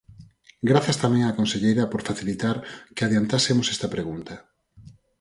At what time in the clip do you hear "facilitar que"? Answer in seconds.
2.09-3.03